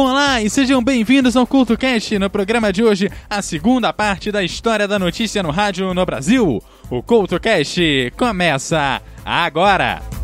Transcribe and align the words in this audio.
Olá 0.00 0.40
e 0.40 0.48
sejam 0.48 0.80
bem-vindos 0.80 1.36
ao 1.36 1.44
CultoCast. 1.44 2.20
No 2.20 2.30
programa 2.30 2.72
de 2.72 2.84
hoje, 2.84 3.10
a 3.28 3.42
segunda 3.42 3.92
parte 3.92 4.30
da 4.30 4.44
história 4.44 4.86
da 4.86 4.96
notícia 4.96 5.42
no 5.42 5.50
rádio 5.50 5.92
no 5.92 6.06
Brasil. 6.06 6.62
O 6.88 7.02
CultoCast 7.02 8.12
começa 8.16 9.02
agora! 9.24 10.17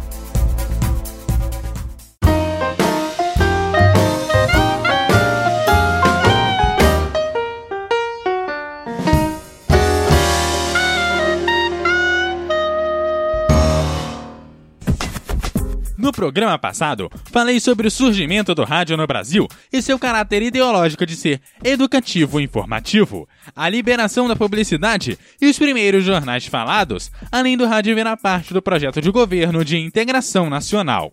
Programa 16.25 16.59
passado, 16.59 17.11
falei 17.27 17.61
sobre 17.61 17.87
o 17.87 17.91
surgimento 17.91 18.55
do 18.55 18.65
rádio 18.65 18.97
no 18.97 19.07
Brasil 19.07 19.47
e 19.71 19.83
seu 19.83 19.99
caráter 19.99 20.41
ideológico 20.41 21.05
de 21.05 21.15
ser 21.15 21.39
educativo 21.63 22.41
e 22.41 22.45
informativo, 22.45 23.29
a 23.55 23.69
liberação 23.69 24.27
da 24.27 24.35
publicidade 24.35 25.19
e 25.39 25.47
os 25.47 25.59
primeiros 25.59 26.03
jornais 26.03 26.47
falados, 26.47 27.13
além 27.31 27.59
do 27.59 27.67
rádio 27.67 27.95
virar 27.95 28.17
parte 28.17 28.55
do 28.55 28.63
projeto 28.63 29.03
de 29.03 29.11
governo 29.11 29.63
de 29.63 29.77
integração 29.77 30.49
nacional. 30.49 31.13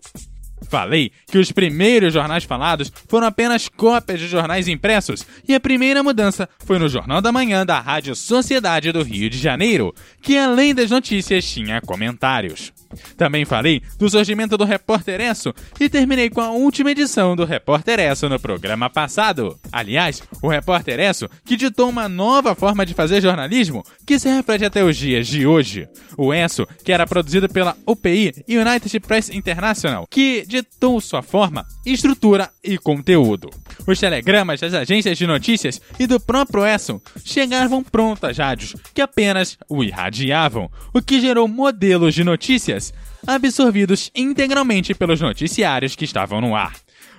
Falei 0.62 1.12
que 1.26 1.36
os 1.36 1.52
primeiros 1.52 2.14
jornais 2.14 2.44
falados 2.44 2.90
foram 3.06 3.26
apenas 3.26 3.68
cópias 3.68 4.18
de 4.18 4.28
jornais 4.28 4.66
impressos 4.66 5.26
e 5.46 5.54
a 5.54 5.60
primeira 5.60 6.02
mudança 6.02 6.48
foi 6.64 6.78
no 6.78 6.88
Jornal 6.88 7.20
da 7.20 7.30
Manhã 7.30 7.66
da 7.66 7.78
Rádio 7.80 8.16
Sociedade 8.16 8.90
do 8.92 9.02
Rio 9.02 9.28
de 9.28 9.36
Janeiro, 9.36 9.92
que 10.22 10.38
além 10.38 10.74
das 10.74 10.90
notícias 10.90 11.44
tinha 11.44 11.82
comentários. 11.82 12.72
Também 13.16 13.44
falei 13.44 13.82
do 13.98 14.08
surgimento 14.08 14.56
do 14.56 14.64
Repórter 14.64 15.20
Esso 15.20 15.54
e 15.78 15.88
terminei 15.88 16.30
com 16.30 16.40
a 16.40 16.50
última 16.50 16.90
edição 16.90 17.36
do 17.36 17.44
Repórter 17.44 18.00
Esso 18.00 18.28
no 18.28 18.38
programa 18.38 18.90
passado. 18.90 19.58
Aliás, 19.70 20.22
o 20.42 20.48
Repórter 20.48 20.98
Esso 21.00 21.28
que 21.44 21.56
ditou 21.56 21.88
uma 21.88 22.08
nova 22.08 22.54
forma 22.54 22.84
de 22.86 22.94
fazer 22.94 23.20
jornalismo 23.20 23.84
que 24.06 24.18
se 24.18 24.28
reflete 24.28 24.64
até 24.64 24.82
os 24.84 24.96
dias 24.96 25.26
de 25.26 25.46
hoje. 25.46 25.88
O 26.16 26.32
Esso, 26.32 26.66
que 26.84 26.92
era 26.92 27.06
produzido 27.06 27.48
pela 27.48 27.76
UPI 27.86 28.44
United 28.48 29.00
Press 29.00 29.30
International, 29.30 30.06
que 30.08 30.44
ditou 30.46 31.00
sua 31.00 31.22
forma, 31.22 31.66
estrutura 31.84 32.50
e 32.62 32.78
conteúdo. 32.78 33.50
Os 33.86 33.98
telegramas 33.98 34.60
das 34.60 34.74
agências 34.74 35.18
de 35.18 35.26
notícias 35.26 35.80
e 35.98 36.06
do 36.06 36.20
próprio 36.20 36.64
Esso 36.64 37.00
chegavam 37.24 37.82
prontas 37.82 38.38
rádios 38.38 38.74
que 38.94 39.00
apenas 39.00 39.58
o 39.68 39.82
irradiavam, 39.82 40.70
o 40.92 41.02
que 41.02 41.20
gerou 41.20 41.48
modelos 41.48 42.14
de 42.14 42.24
notícias 42.24 42.81
absorvidos 43.26 44.10
integralmente 44.14 44.94
pelos 44.94 45.20
noticiários 45.20 45.94
que 45.94 46.04
estavam 46.04 46.40
no 46.40 46.56
ar. 46.56 46.72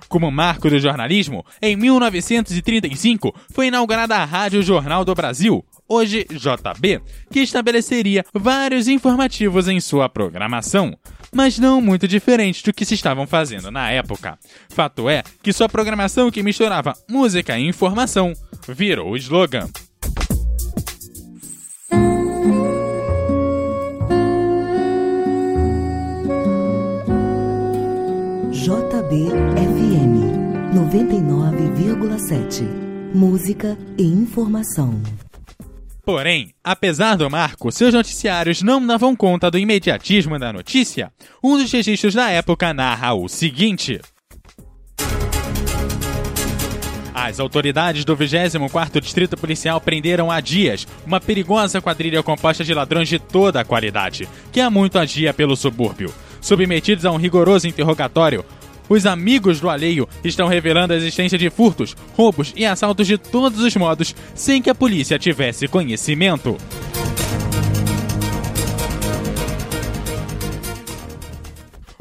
Como 0.08 0.30
marco 0.30 0.68
do 0.68 0.78
jornalismo, 0.78 1.44
em 1.60 1.76
1935 1.76 3.34
foi 3.52 3.68
inaugurada 3.68 4.16
a 4.16 4.24
Rádio 4.24 4.62
Jornal 4.62 5.04
do 5.04 5.14
Brasil, 5.14 5.64
hoje 5.88 6.26
JB, 6.30 7.00
que 7.30 7.40
estabeleceria 7.40 8.24
vários 8.32 8.86
informativos 8.86 9.66
em 9.66 9.80
sua 9.80 10.08
programação, 10.08 10.96
mas 11.32 11.58
não 11.58 11.80
muito 11.80 12.06
diferente 12.06 12.62
do 12.62 12.72
que 12.72 12.84
se 12.84 12.94
estavam 12.94 13.26
fazendo 13.26 13.70
na 13.70 13.90
época. 13.90 14.38
Fato 14.68 15.08
é 15.08 15.22
que 15.42 15.52
sua 15.52 15.68
programação 15.68 16.30
que 16.30 16.42
misturava 16.42 16.94
música 17.08 17.58
e 17.58 17.66
informação 17.66 18.32
virou 18.68 19.10
o 19.10 19.16
slogan. 19.16 19.68
FM 28.64 30.24
99,7. 30.74 32.62
Música 33.14 33.76
e 33.98 34.04
informação. 34.04 35.02
Porém, 36.02 36.54
apesar 36.64 37.16
do 37.16 37.28
marco, 37.28 37.70
seus 37.70 37.92
noticiários 37.92 38.62
não 38.62 38.86
davam 38.86 39.14
conta 39.14 39.50
do 39.50 39.58
imediatismo 39.58 40.38
da 40.38 40.50
notícia. 40.50 41.12
Um 41.42 41.58
dos 41.58 41.70
registros 41.70 42.14
da 42.14 42.30
época 42.30 42.72
narra 42.72 43.12
o 43.12 43.28
seguinte. 43.28 44.00
As 47.14 47.38
autoridades 47.38 48.02
do 48.06 48.16
24º 48.16 48.98
Distrito 48.98 49.36
Policial 49.36 49.78
prenderam 49.78 50.30
há 50.30 50.40
dias 50.40 50.86
uma 51.06 51.20
perigosa 51.20 51.82
quadrilha 51.82 52.22
composta 52.22 52.64
de 52.64 52.72
ladrões 52.72 53.10
de 53.10 53.18
toda 53.18 53.60
a 53.60 53.64
qualidade, 53.64 54.26
que 54.50 54.58
há 54.58 54.70
muito 54.70 54.98
agia 54.98 55.34
pelo 55.34 55.54
subúrbio. 55.54 56.14
Submetidos 56.44 57.06
a 57.06 57.10
um 57.10 57.16
rigoroso 57.16 57.66
interrogatório, 57.66 58.44
os 58.86 59.06
amigos 59.06 59.60
do 59.60 59.70
alheio 59.70 60.06
estão 60.22 60.46
revelando 60.46 60.92
a 60.92 60.96
existência 60.96 61.38
de 61.38 61.48
furtos, 61.48 61.96
roubos 62.14 62.52
e 62.54 62.66
assaltos 62.66 63.06
de 63.06 63.16
todos 63.16 63.60
os 63.60 63.74
modos 63.76 64.14
sem 64.34 64.60
que 64.60 64.68
a 64.68 64.74
polícia 64.74 65.18
tivesse 65.18 65.66
conhecimento. 65.66 66.58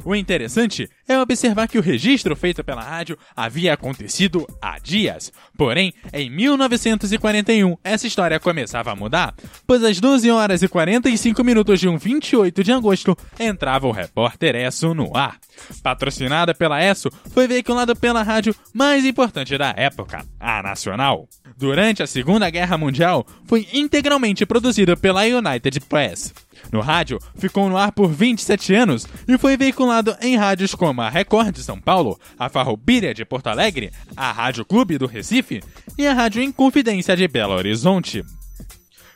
O 0.05 0.15
interessante 0.15 0.89
é 1.07 1.17
observar 1.19 1.67
que 1.67 1.77
o 1.77 1.81
registro 1.81 2.35
feito 2.35 2.63
pela 2.63 2.81
rádio 2.81 3.17
havia 3.35 3.73
acontecido 3.73 4.45
há 4.61 4.77
dias. 4.79 5.31
Porém, 5.57 5.93
em 6.11 6.29
1941, 6.29 7.77
essa 7.83 8.07
história 8.07 8.39
começava 8.39 8.91
a 8.91 8.95
mudar, 8.95 9.33
pois 9.65 9.83
às 9.83 9.99
12 9.99 10.29
horas 10.29 10.61
e 10.61 10.67
45 10.67 11.43
minutos 11.43 11.79
de 11.79 11.87
um 11.87 11.97
28 11.97 12.63
de 12.63 12.71
agosto 12.71 13.17
entrava 13.39 13.87
o 13.87 13.91
repórter 13.91 14.55
Esso 14.55 14.93
no 14.93 15.15
ar. 15.15 15.37
Patrocinada 15.81 16.53
pela 16.53 16.81
Esso, 16.81 17.09
foi 17.31 17.47
veiculado 17.47 17.95
pela 17.95 18.23
rádio 18.23 18.55
mais 18.73 19.05
importante 19.05 19.57
da 19.57 19.73
época, 19.75 20.25
a 20.39 20.61
Nacional. 20.63 21.27
Durante 21.57 22.01
a 22.01 22.07
Segunda 22.07 22.49
Guerra 22.49 22.77
Mundial, 22.77 23.25
foi 23.45 23.67
integralmente 23.73 24.45
produzido 24.45 24.97
pela 24.97 25.23
United 25.23 25.79
Press. 25.81 26.33
No 26.71 26.81
rádio, 26.81 27.19
ficou 27.35 27.69
no 27.69 27.77
ar 27.77 27.91
por 27.91 28.09
27 28.09 28.73
anos 28.73 29.07
e 29.27 29.37
foi 29.37 29.57
veiculado 29.57 30.15
em 30.21 30.35
rádios 30.35 30.73
como 30.73 31.01
a 31.01 31.09
Record 31.09 31.53
de 31.53 31.63
São 31.63 31.79
Paulo, 31.79 32.19
a 32.37 32.49
Farroupilha 32.49 33.13
de 33.13 33.25
Porto 33.25 33.47
Alegre, 33.47 33.91
a 34.15 34.31
Rádio 34.31 34.65
Clube 34.65 34.97
do 34.97 35.05
Recife 35.05 35.61
e 35.97 36.07
a 36.07 36.13
Rádio 36.13 36.41
Inconfidência 36.41 37.15
de 37.15 37.27
Belo 37.27 37.53
Horizonte. 37.53 38.23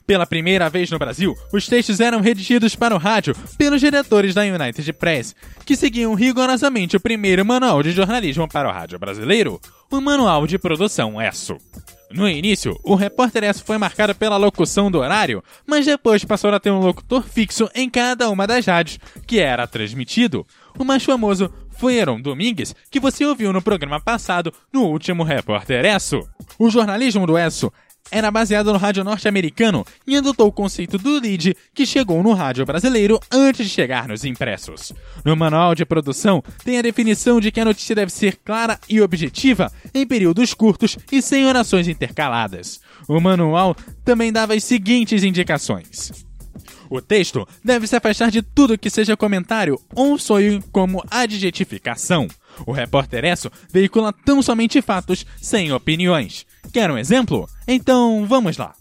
Pela 0.07 0.25
primeira 0.25 0.69
vez 0.69 0.89
no 0.89 0.97
Brasil, 0.97 1.37
os 1.51 1.67
textos 1.67 1.99
eram 1.99 2.21
redigidos 2.21 2.73
para 2.77 2.95
o 2.95 2.97
rádio 2.97 3.35
pelos 3.57 3.81
diretores 3.81 4.33
da 4.33 4.43
United 4.43 4.93
Press, 4.93 5.35
que 5.65 5.75
seguiam 5.75 6.13
rigorosamente 6.13 6.95
o 6.95 6.99
primeiro 6.99 7.45
manual 7.45 7.83
de 7.83 7.91
jornalismo 7.91 8.47
para 8.47 8.69
o 8.69 8.71
rádio 8.71 8.97
brasileiro, 8.97 9.59
o 9.91 9.99
Manual 9.99 10.47
de 10.47 10.57
Produção 10.57 11.21
ESSO. 11.21 11.57
No 12.09 12.27
início, 12.29 12.79
o 12.85 12.95
repórter 12.95 13.43
S 13.43 13.61
foi 13.61 13.77
marcado 13.77 14.15
pela 14.15 14.37
locução 14.37 14.89
do 14.89 14.99
horário, 14.99 15.43
mas 15.65 15.85
depois 15.85 16.23
passou 16.23 16.53
a 16.53 16.59
ter 16.59 16.71
um 16.71 16.79
locutor 16.79 17.23
fixo 17.23 17.69
em 17.75 17.89
cada 17.89 18.29
uma 18.29 18.47
das 18.47 18.65
rádios 18.65 18.99
que 19.25 19.39
era 19.39 19.67
transmitido. 19.67 20.47
O 20.79 20.85
mais 20.85 21.03
famoso 21.03 21.51
foi 21.71 21.95
Heron 21.95 22.21
Domingues, 22.21 22.73
que 22.89 22.99
você 22.99 23.25
ouviu 23.25 23.51
no 23.51 23.61
programa 23.61 23.99
passado, 23.99 24.53
no 24.71 24.85
último 24.85 25.23
Repórter 25.23 25.83
Esso. 25.83 26.21
O 26.57 26.69
jornalismo 26.69 27.27
do 27.27 27.37
Esso 27.37 27.71
era 28.11 28.31
baseado 28.31 28.71
no 28.71 28.77
rádio 28.77 29.03
norte-americano 29.03 29.85
e 30.05 30.15
adotou 30.15 30.47
o 30.47 30.51
conceito 30.51 30.97
do 30.97 31.19
lead 31.19 31.55
que 31.73 31.85
chegou 31.85 32.21
no 32.23 32.33
rádio 32.33 32.65
brasileiro 32.65 33.19
antes 33.31 33.65
de 33.65 33.71
chegar 33.71 34.07
nos 34.07 34.23
impressos. 34.23 34.93
No 35.23 35.35
manual 35.35 35.75
de 35.75 35.85
produção 35.85 36.43
tem 36.63 36.77
a 36.77 36.81
definição 36.81 37.39
de 37.39 37.51
que 37.51 37.59
a 37.59 37.65
notícia 37.65 37.95
deve 37.95 38.11
ser 38.11 38.37
clara 38.37 38.79
e 38.89 39.01
objetiva 39.01 39.71
em 39.93 40.05
períodos 40.05 40.53
curtos 40.53 40.97
e 41.11 41.21
sem 41.21 41.45
orações 41.45 41.87
intercaladas. 41.87 42.79
O 43.07 43.19
manual 43.19 43.75
também 44.03 44.31
dava 44.31 44.53
as 44.53 44.63
seguintes 44.63 45.23
indicações. 45.23 46.27
O 46.89 47.01
texto 47.01 47.47
deve 47.63 47.85
se 47.87 47.95
afastar 47.95 48.31
de 48.31 48.41
tudo 48.41 48.77
que 48.77 48.89
seja 48.89 49.17
comentário 49.17 49.79
ou 49.93 50.17
soe 50.17 50.61
como 50.71 51.03
adjetificação. 51.09 52.27
O 52.65 52.71
repórter 52.71 53.23
Esso 53.25 53.51
veicula 53.71 54.13
tão 54.13 54.41
somente 54.41 54.81
fatos 54.81 55.25
sem 55.41 55.71
opiniões. 55.71 56.45
Quer 56.73 56.91
um 56.91 56.97
exemplo? 56.97 57.47
Então 57.67 58.25
vamos 58.27 58.57
lá. 58.57 58.73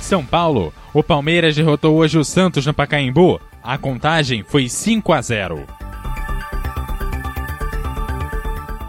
São 0.00 0.24
Paulo. 0.24 0.72
O 0.94 1.02
Palmeiras 1.02 1.54
derrotou 1.54 1.96
hoje 1.96 2.18
o 2.18 2.24
Santos 2.24 2.64
no 2.64 2.72
Pacaembu. 2.72 3.38
A 3.62 3.76
contagem 3.76 4.42
foi 4.42 4.68
5 4.68 5.12
a 5.12 5.20
0. 5.20 5.66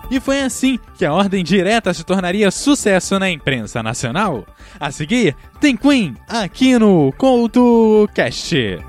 E 0.10 0.20
foi 0.20 0.42
assim 0.42 0.80
que 0.98 1.06
a 1.06 1.14
ordem 1.14 1.44
direta 1.44 1.94
se 1.94 2.04
tornaria 2.04 2.50
sucesso 2.50 3.20
na 3.20 3.30
imprensa 3.30 3.84
nacional. 3.84 4.46
A 4.80 4.92
seguir, 4.92 5.36
tem 5.60 5.76
Queen 5.76 6.16
aqui 6.28 6.80
no 6.80 7.12
CoutoCast. 7.18 8.80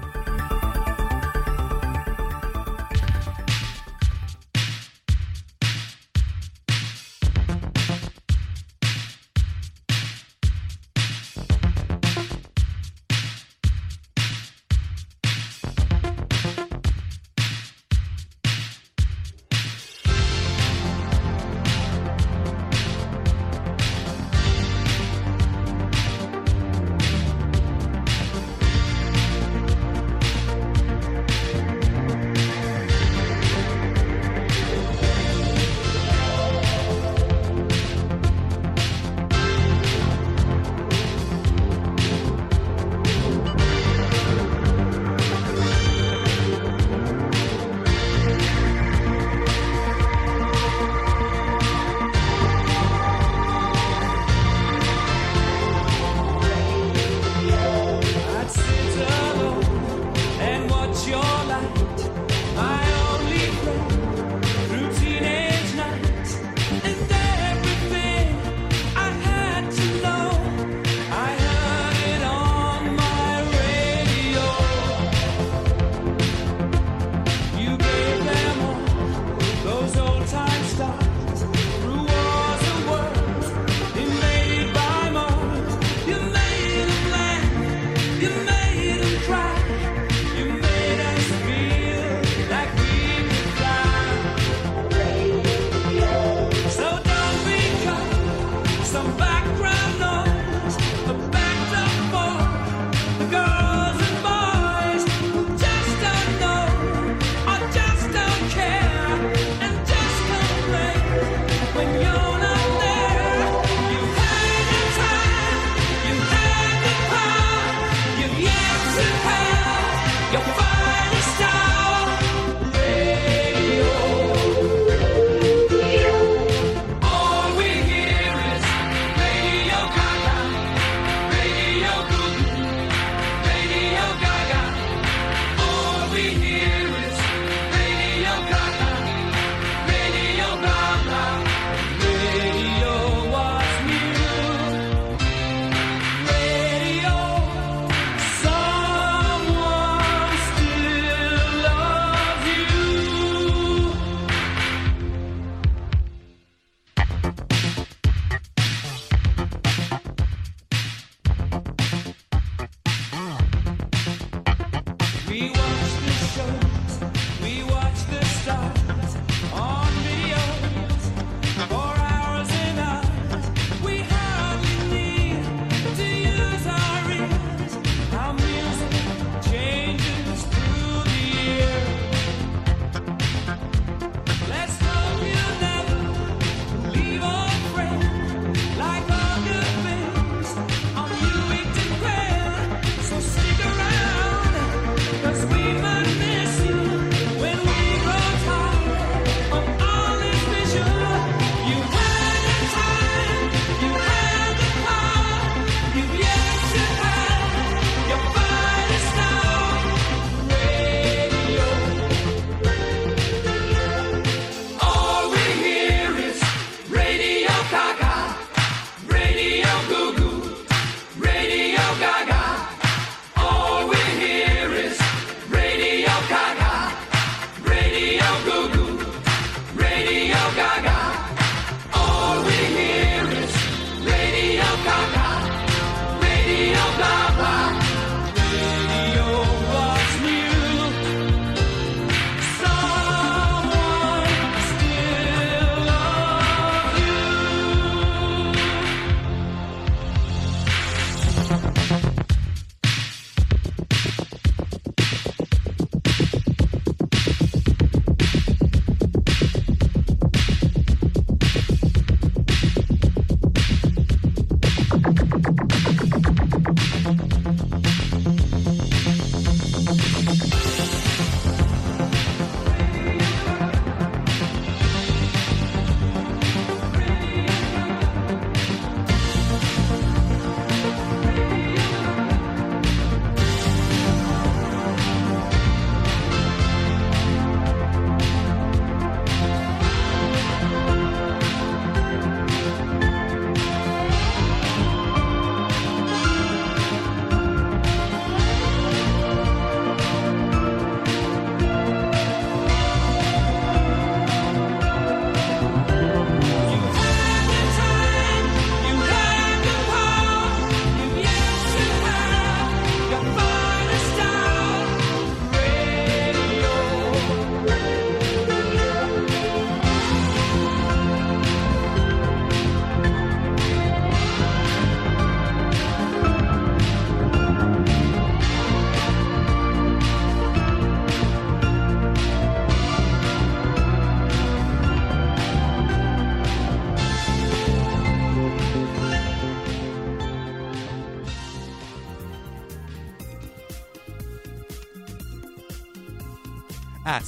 A 234.73 235.20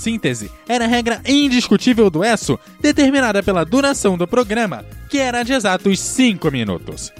síntese 0.02 0.50
era 0.68 0.84
a 0.84 0.88
regra 0.88 1.22
indiscutível 1.24 2.10
do 2.10 2.24
ESSO, 2.24 2.58
determinada 2.80 3.42
pela 3.42 3.64
duração 3.64 4.18
do 4.18 4.26
programa, 4.26 4.84
que 5.08 5.18
era 5.18 5.42
de 5.42 5.52
exatos 5.52 6.00
5 6.00 6.50
minutos. 6.50 7.12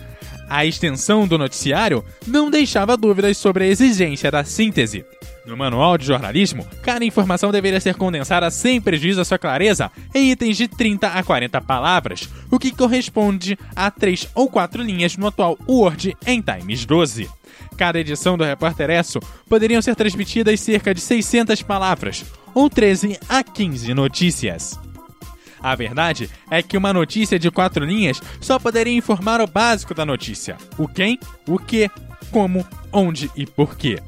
A 0.48 0.66
extensão 0.66 1.26
do 1.26 1.38
noticiário 1.38 2.04
não 2.26 2.50
deixava 2.50 2.96
dúvidas 2.96 3.38
sobre 3.38 3.64
a 3.64 3.66
exigência 3.68 4.30
da 4.30 4.44
síntese. 4.44 5.04
No 5.44 5.56
manual 5.56 5.98
de 5.98 6.06
jornalismo, 6.06 6.64
cada 6.82 7.04
informação 7.04 7.50
deveria 7.50 7.80
ser 7.80 7.96
condensada 7.96 8.48
sem 8.50 8.80
prejuízo 8.80 9.20
à 9.20 9.24
sua 9.24 9.38
clareza 9.38 9.90
em 10.14 10.30
itens 10.30 10.56
de 10.56 10.68
30 10.68 11.08
a 11.08 11.22
40 11.22 11.60
palavras, 11.60 12.28
o 12.48 12.58
que 12.58 12.70
corresponde 12.70 13.58
a 13.74 13.90
3 13.90 14.28
ou 14.36 14.48
4 14.48 14.82
linhas 14.82 15.16
no 15.16 15.26
atual 15.26 15.58
Word 15.68 16.16
em 16.24 16.40
Times 16.40 16.86
12. 16.86 17.28
Cada 17.76 17.98
edição 17.98 18.38
do 18.38 18.44
Repórter 18.44 18.90
Esso 18.90 19.18
poderiam 19.48 19.82
ser 19.82 19.96
transmitidas 19.96 20.60
cerca 20.60 20.94
de 20.94 21.00
600 21.00 21.60
palavras, 21.62 22.24
ou 22.54 22.70
13 22.70 23.18
a 23.28 23.42
15 23.42 23.92
notícias. 23.94 24.78
A 25.60 25.74
verdade 25.74 26.30
é 26.50 26.62
que 26.62 26.76
uma 26.76 26.92
notícia 26.92 27.38
de 27.38 27.50
quatro 27.50 27.84
linhas 27.84 28.20
só 28.40 28.58
poderia 28.58 28.96
informar 28.96 29.40
o 29.40 29.46
básico 29.46 29.94
da 29.94 30.04
notícia: 30.04 30.56
o 30.78 30.86
quem, 30.86 31.18
o 31.48 31.58
que, 31.58 31.90
como, 32.30 32.66
onde 32.92 33.30
e 33.36 33.46
porquê. 33.46 34.00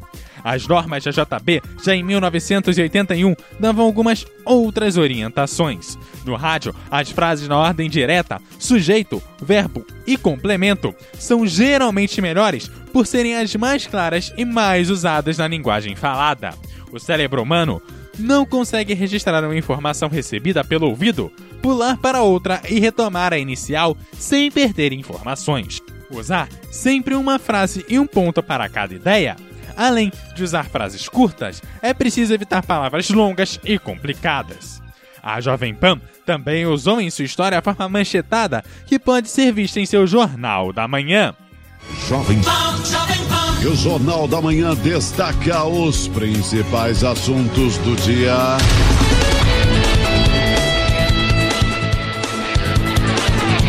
As 0.45 0.69
normas 0.69 1.03
da 1.03 1.11
JB, 1.11 1.63
já 1.83 1.95
em 1.95 2.03
1981, 2.03 3.35
davam 3.59 3.87
algumas 3.87 4.27
outras 4.45 4.99
orientações. 4.99 5.99
No 6.23 6.37
rádio, 6.37 6.75
as 6.91 7.11
frases 7.11 7.49
na 7.49 7.57
ordem 7.57 7.89
direta, 7.89 8.39
sujeito, 8.59 9.23
verbo 9.41 9.87
e 10.07 10.19
complemento 10.19 10.95
são 11.19 11.47
geralmente 11.47 12.21
melhores 12.21 12.69
por 12.93 13.07
serem 13.07 13.37
as 13.37 13.57
mais 13.57 13.87
claras 13.87 14.35
e 14.37 14.45
mais 14.45 14.91
usadas 14.91 15.39
na 15.39 15.49
linguagem 15.49 15.97
falada. 15.97 16.53
O 16.93 17.01
cérebro 17.01 17.43
humano 17.43 17.81
não 18.19 18.45
consegue 18.45 18.93
registrar 18.93 19.43
uma 19.43 19.57
informação 19.57 20.11
recebida 20.11 20.63
pelo 20.63 20.89
ouvido, 20.89 21.33
pular 21.63 21.97
para 21.97 22.23
outra 22.23 22.61
e 22.69 22.79
retomar 22.79 23.33
a 23.33 23.39
inicial 23.39 23.97
sem 24.13 24.51
perder 24.51 24.93
informações. 24.93 25.81
Usar 26.11 26.49
sempre 26.71 27.15
uma 27.15 27.39
frase 27.39 27.85
e 27.89 27.99
um 27.99 28.07
ponto 28.07 28.43
para 28.43 28.69
cada 28.69 28.95
ideia 28.95 29.37
Além 29.77 30.13
de 30.35 30.43
usar 30.43 30.65
frases 30.65 31.09
curtas, 31.09 31.63
é 31.83 31.93
preciso 31.93 32.33
evitar 32.33 32.65
palavras 32.65 33.11
longas 33.11 33.59
e 33.65 33.79
complicadas. 33.79 34.83
A 35.23 35.41
Jovem 35.41 35.75
Pan 35.75 36.01
também 36.27 36.67
usou 36.67 37.01
em 37.01 37.11
sua 37.11 37.25
história 37.25 37.59
a 37.59 37.63
forma 37.63 37.89
manchetada 37.89 38.63
que 38.87 38.99
pode 38.99 39.29
ser 39.29 39.53
vista 39.53 39.81
em 39.81 39.87
seu 39.87 40.07
Jornal 40.07 40.73
da 40.73 40.87
Manhã. 40.87 41.35
Jovem 42.09 42.41
Pan. 42.43 42.85
Jovem 42.85 43.25
Pan. 43.27 43.63
E 43.63 43.67
o 43.67 43.75
Jornal 43.75 44.29
da 44.29 44.43
Manhã 44.43 44.75
destaca 44.75 45.65
os 45.65 46.09
principais 46.09 47.03
assuntos 47.03 47.79
do 47.79 47.97
dia. 47.97 48.37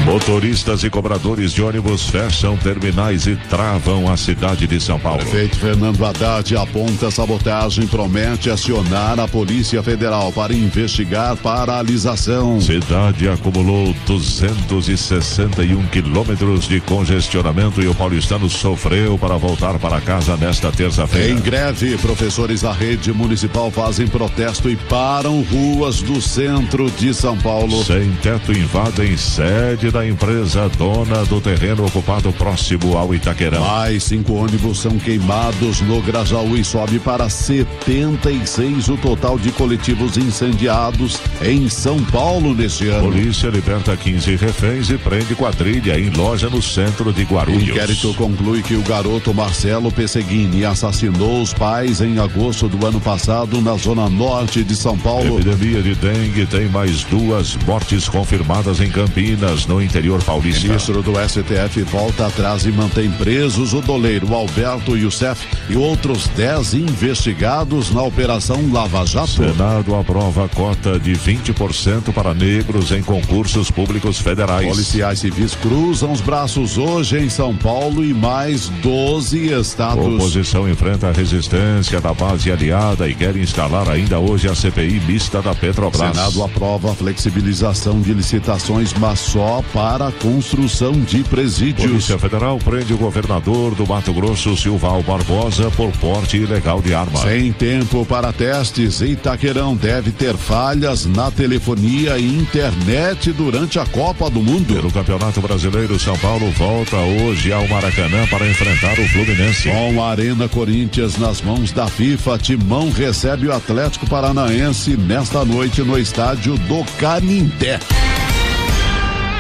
Motoristas 0.06 0.84
e 0.84 0.90
cobradores 0.90 1.52
de 1.52 1.64
ônibus 1.64 2.08
fecham 2.08 2.56
terminais 2.56 3.26
e 3.26 3.36
travam 3.50 4.08
a 4.08 4.16
cidade 4.16 4.68
de 4.68 4.80
São 4.80 5.00
Paulo. 5.00 5.18
Prefeito 5.18 5.58
Fernando 5.58 6.06
Haddad 6.06 6.56
aponta 6.56 7.10
sabotagem 7.10 7.86
e 7.86 7.88
promete 7.88 8.52
acionar 8.52 9.20
a 9.20 9.28
Polícia 9.28 9.82
Federal 9.82 10.32
para 10.32 10.54
investigar 10.54 11.36
paralisação. 11.38 12.62
Cidade 12.62 13.28
acumulou 13.28 13.96
261 14.06 15.88
quilômetros 15.88 16.68
de 16.68 16.80
congestionamento 16.82 17.82
e 17.82 17.88
o 17.88 17.96
paulistano 17.96 18.48
sofreu 18.48 19.18
para 19.18 19.38
voltar 19.38 19.80
para 19.80 20.00
casa 20.02 20.38
nesta 20.38 20.72
terça-feira. 20.72 21.32
Em 21.32 21.42
greve, 21.42 21.98
professores 21.98 22.62
da 22.62 22.72
rede 22.72 23.12
municipal 23.12 23.72
fazem 23.72 24.06
protesto 24.06 24.70
e 24.70 24.76
param 24.76 25.42
ruas 25.42 26.04
do 26.04 26.22
centro 26.22 26.92
de 26.92 27.12
São 27.12 27.36
Paulo. 27.40 27.84
Sem 27.84 28.12
teto 28.22 28.52
invadem 28.52 29.18
sede 29.18 29.95
da 29.96 30.06
empresa 30.06 30.70
dona 30.78 31.24
do 31.24 31.40
terreno 31.40 31.86
ocupado 31.86 32.30
próximo 32.34 32.98
ao 32.98 33.16
Itaquerão. 33.16 33.62
Mais 33.62 34.04
cinco 34.04 34.34
ônibus 34.34 34.80
são 34.80 35.00
queimados 35.00 35.80
no 35.80 36.02
Grajaú 36.02 36.58
e 36.58 36.66
sobe 36.66 37.00
para 37.00 37.30
76 37.30 38.90
o 38.90 38.98
total 38.98 39.40
de 39.40 39.54
coletivos 39.54 40.18
incendiados 40.18 41.18
em 41.42 41.70
São 41.70 42.04
Paulo 42.04 42.54
neste 42.54 42.90
ano. 42.90 43.04
Polícia 43.10 43.48
liberta 43.48 43.96
15 43.96 44.36
reféns 44.36 44.90
e 44.90 44.98
prende 44.98 45.34
quadrilha 45.34 45.98
em 45.98 46.10
loja 46.10 46.50
no 46.50 46.62
centro 46.62 47.14
de 47.14 47.24
Guarulhos. 47.24 47.64
Inquérito 47.64 48.14
conclui 48.16 48.62
que 48.64 48.76
o 48.76 48.82
garoto 48.82 49.34
Marcelo 49.34 49.90
Pesseguini 49.94 50.66
assassinou 50.66 51.42
os 51.42 51.54
pais 51.54 52.02
em 52.02 52.20
agosto 52.20 52.68
do 52.68 52.86
ano 52.86 53.00
passado 53.00 53.62
na 53.62 53.78
zona 53.78 54.10
norte 54.10 54.62
de 54.62 54.76
São 54.76 54.98
Paulo. 54.98 55.40
Epidemia 55.40 55.82
de 55.82 55.96
dengue 55.96 56.46
tem 56.48 56.68
mais 56.68 57.06
duas 57.06 57.56
mortes 57.66 58.10
confirmadas 58.10 58.82
em 58.82 58.92
Campinas, 58.92 59.66
no 59.66 59.85
interior 59.86 60.22
paulista. 60.24 60.68
Ministro 60.68 61.02
do 61.02 61.14
STF 61.14 61.84
volta 61.84 62.28
atrás 62.28 62.66
e 62.66 62.72
mantém 62.72 63.10
presos 63.12 63.74
o 63.74 63.82
doleiro 63.82 64.34
Alberto 64.34 64.98
Youssef 64.98 65.46
e 65.70 65.76
outros 65.76 66.28
10 66.30 66.74
investigados 66.74 67.92
na 67.92 68.02
Operação 68.04 68.72
Lava 68.72 69.06
Jato. 69.06 69.30
Senado 69.30 69.96
aprova 69.96 70.50
cota 70.50 71.00
de 71.00 71.14
20% 71.14 72.14
para 72.14 72.34
negros 72.34 72.92
em 72.92 73.02
concursos 73.02 73.72
públicos 73.72 74.20
federais. 74.20 74.68
Policiais 74.68 75.20
civis 75.20 75.56
cruzam 75.56 76.12
os 76.12 76.22
braços 76.22 76.78
hoje 76.78 77.18
em 77.18 77.30
São 77.30 77.56
Paulo 77.56 78.04
e 78.04 78.14
mais 78.14 78.70
12 78.82 79.54
estados. 79.54 80.06
Oposição 80.06 80.70
enfrenta 80.70 81.10
a 81.10 81.12
resistência 81.12 82.02
da 82.02 82.14
base 82.14 82.52
aliada 82.52 83.08
e 83.08 83.16
quer 83.16 83.36
instalar 83.36 83.90
ainda 83.90 84.20
hoje 84.20 84.48
a 84.48 84.56
CPI 84.56 85.00
mista 85.02 85.42
da 85.42 85.54
Petrobras. 85.54 86.16
Senado 86.16 86.44
aprova 86.44 86.92
a 86.92 86.96
flexibilização 86.96 88.02
de 88.02 88.14
licitações, 88.14 88.94
mas 88.94 89.20
só 89.20 89.64
para 89.76 90.08
a 90.08 90.12
construção 90.14 90.94
de 90.94 91.22
presídios. 91.26 91.92
Polícia 91.92 92.18
Federal 92.18 92.58
prende 92.60 92.94
o 92.94 92.98
governador 92.98 93.76
do 93.76 93.86
Mato 93.86 94.14
Grosso, 94.14 94.56
Silval 94.56 95.04
Barbosa, 95.04 95.70
por 95.72 95.92
porte 95.98 96.38
ilegal 96.38 96.82
de 96.82 96.94
arma. 96.94 97.20
Sem 97.20 97.52
tempo 97.52 98.06
para 98.06 98.32
testes, 98.32 99.02
Itaquerão 99.02 99.76
deve 99.76 100.12
ter 100.12 100.38
falhas 100.38 101.06
na 101.06 101.30
telefonia 101.30 102.18
e 102.18 102.26
internet 102.26 103.34
durante 103.34 103.78
a 103.78 103.86
Copa 103.86 104.30
do 104.30 104.42
Mundo. 104.42 104.74
Pelo 104.74 104.90
Campeonato 104.90 105.42
Brasileiro, 105.42 106.00
São 106.00 106.18
Paulo 106.20 106.50
volta 106.52 106.96
hoje 106.96 107.52
ao 107.52 107.68
Maracanã 107.68 108.26
para 108.28 108.48
enfrentar 108.48 108.98
o 108.98 109.06
Fluminense. 109.10 109.70
Com 109.70 110.02
a 110.02 110.12
Arena 110.12 110.48
Corinthians 110.48 111.18
nas 111.18 111.42
mãos 111.42 111.74
da 111.74 111.88
FIFA, 111.88 112.38
Timão 112.38 112.90
recebe 112.90 113.48
o 113.48 113.54
Atlético 113.54 114.08
Paranaense 114.08 114.96
nesta 114.96 115.44
noite 115.44 115.82
no 115.82 116.00
estádio 116.00 116.58
do 116.60 116.82
Canindé. 116.98 117.78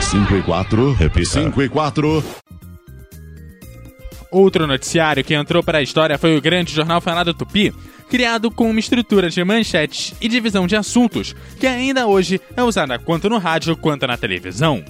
5 0.06 0.36
e 0.36 0.44
4. 0.44 0.94
Repita. 0.94 1.26
5 1.26 1.64
e 1.64 1.70
4. 1.70 2.24
Outro 4.30 4.68
noticiário 4.68 5.24
que 5.24 5.34
entrou 5.34 5.64
para 5.64 5.80
a 5.80 5.82
história 5.82 6.18
foi 6.20 6.38
o 6.38 6.42
grande 6.42 6.72
jornal 6.72 7.02
Falado 7.02 7.34
Tupi, 7.34 7.74
criado 8.08 8.52
com 8.52 8.70
uma 8.70 8.80
estrutura 8.80 9.30
de 9.32 9.44
manchetes 9.44 10.14
e 10.22 10.28
divisão 10.28 10.68
de 10.68 10.76
assuntos, 10.76 11.36
que 11.60 11.66
ainda 11.66 12.06
hoje 12.06 12.40
é 12.56 12.62
usada 12.62 13.00
tanto 13.00 13.30
no 13.30 13.40
rádio 13.40 13.76
quanto 13.76 14.06
na 14.06 14.16
televisão. 14.16 14.84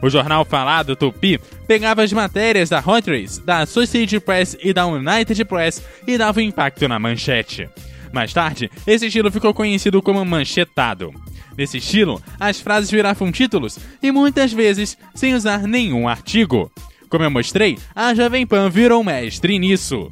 O 0.00 0.08
jornal 0.08 0.44
Falado 0.44 0.94
Tupi 0.94 1.40
pegava 1.66 2.02
as 2.02 2.12
matérias 2.12 2.68
da 2.68 2.78
Hot 2.78 3.10
Race, 3.10 3.42
da 3.42 3.58
Associated 3.58 4.20
Press 4.20 4.56
e 4.62 4.72
da 4.72 4.86
United 4.86 5.44
Press 5.46 5.82
e 6.06 6.16
dava 6.16 6.40
impacto 6.40 6.86
na 6.86 6.98
manchete. 6.98 7.68
Mais 8.12 8.32
tarde, 8.32 8.70
esse 8.86 9.06
estilo 9.06 9.30
ficou 9.30 9.54
conhecido 9.54 10.02
como 10.02 10.24
manchetado. 10.24 11.12
Nesse 11.56 11.78
estilo, 11.78 12.22
as 12.38 12.60
frases 12.60 12.90
viravam 12.90 13.30
títulos 13.30 13.78
e 14.02 14.10
muitas 14.10 14.52
vezes 14.52 14.96
sem 15.14 15.34
usar 15.34 15.62
nenhum 15.62 16.08
artigo. 16.08 16.70
Como 17.08 17.24
eu 17.24 17.30
mostrei, 17.30 17.76
a 17.94 18.14
Jovem 18.14 18.46
Pan 18.46 18.70
virou 18.70 19.02
mestre 19.02 19.58
nisso. 19.58 20.10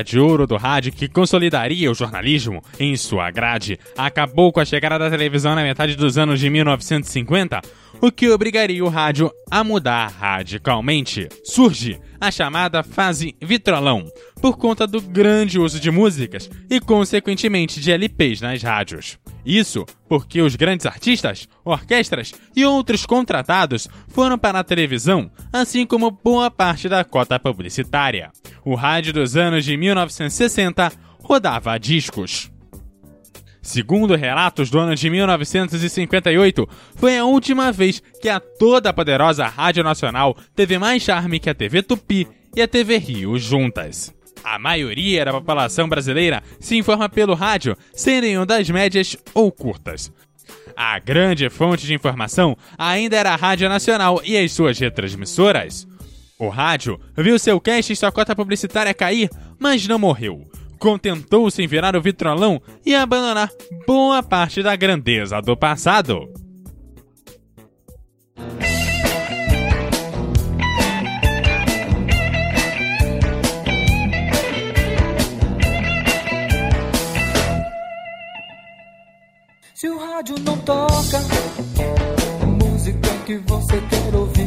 Era 0.00 0.04
de 0.04 0.18
ouro 0.18 0.46
do 0.46 0.56
rádio 0.56 0.92
que 0.92 1.08
consolidaria 1.08 1.90
o 1.90 1.94
jornalismo 1.94 2.62
em 2.78 2.96
sua 2.96 3.30
grade 3.30 3.78
acabou 3.96 4.52
com 4.52 4.60
a 4.60 4.64
chegada 4.64 4.98
da 4.98 5.10
televisão 5.10 5.54
na 5.54 5.62
metade 5.62 5.94
dos 5.94 6.16
anos 6.16 6.40
de 6.40 6.48
1950, 6.48 7.60
o 8.00 8.10
que 8.10 8.28
obrigaria 8.30 8.84
o 8.84 8.88
rádio 8.88 9.30
a 9.50 9.62
mudar 9.62 10.08
radicalmente. 10.08 11.28
Surge 11.44 12.00
a 12.20 12.30
chamada 12.30 12.82
fase 12.82 13.34
vitrolão, 13.40 14.04
por 14.40 14.58
conta 14.58 14.86
do 14.86 15.00
grande 15.00 15.58
uso 15.58 15.80
de 15.80 15.90
músicas 15.90 16.50
e, 16.68 16.78
consequentemente, 16.78 17.80
de 17.80 17.90
LPs 17.90 18.40
nas 18.40 18.62
rádios. 18.62 19.18
Isso 19.44 19.86
porque 20.08 20.42
os 20.42 20.54
grandes 20.54 20.86
artistas, 20.86 21.48
orquestras 21.64 22.34
e 22.54 22.64
outros 22.64 23.06
contratados 23.06 23.88
foram 24.08 24.38
para 24.38 24.58
a 24.58 24.64
televisão, 24.64 25.30
assim 25.52 25.86
como 25.86 26.10
boa 26.10 26.50
parte 26.50 26.88
da 26.88 27.04
cota 27.04 27.38
publicitária. 27.38 28.30
O 28.64 28.74
rádio 28.74 29.12
dos 29.12 29.36
anos 29.36 29.64
de 29.64 29.76
1960 29.76 30.92
rodava 31.22 31.72
a 31.72 31.78
discos. 31.78 32.50
Segundo 33.70 34.16
relatos 34.16 34.68
do 34.68 34.80
ano 34.80 34.96
de 34.96 35.08
1958, 35.08 36.68
foi 36.96 37.16
a 37.16 37.24
última 37.24 37.70
vez 37.70 38.02
que 38.20 38.28
a 38.28 38.40
toda 38.40 38.92
poderosa 38.92 39.46
Rádio 39.46 39.84
Nacional 39.84 40.36
teve 40.56 40.76
mais 40.76 41.04
charme 41.04 41.38
que 41.38 41.48
a 41.48 41.54
TV 41.54 41.80
Tupi 41.80 42.26
e 42.56 42.60
a 42.60 42.66
TV 42.66 42.98
Rio 42.98 43.38
juntas. 43.38 44.12
A 44.42 44.58
maioria 44.58 45.24
da 45.24 45.30
população 45.30 45.88
brasileira 45.88 46.42
se 46.58 46.76
informa 46.76 47.08
pelo 47.08 47.34
rádio, 47.34 47.76
sem 47.92 48.36
ondas 48.36 48.68
médias 48.68 49.16
ou 49.32 49.52
curtas. 49.52 50.12
A 50.76 50.98
grande 50.98 51.48
fonte 51.48 51.86
de 51.86 51.94
informação 51.94 52.56
ainda 52.76 53.16
era 53.16 53.32
a 53.32 53.36
Rádio 53.36 53.68
Nacional 53.68 54.20
e 54.24 54.36
as 54.36 54.50
suas 54.50 54.80
retransmissoras. 54.80 55.86
O 56.36 56.48
rádio 56.48 56.98
viu 57.16 57.38
seu 57.38 57.60
cast 57.60 57.92
e 57.92 57.94
sua 57.94 58.10
cota 58.10 58.34
publicitária 58.34 58.92
cair, 58.92 59.30
mas 59.60 59.86
não 59.86 59.96
morreu. 59.96 60.50
Contentou-se 60.80 61.62
em 61.62 61.66
virar 61.66 61.94
o 61.94 62.00
vitrolão 62.00 62.60
e 62.84 62.94
abandonar 62.94 63.50
boa 63.86 64.22
parte 64.22 64.62
da 64.62 64.74
grandeza 64.74 65.38
do 65.42 65.54
passado. 65.54 66.26
Se 79.74 79.86
o 79.86 79.98
rádio 79.98 80.36
não 80.40 80.56
toca 80.58 81.18
música 82.58 83.08
que 83.26 83.36
você 83.36 83.80
quer 83.90 84.14
ouvir, 84.16 84.39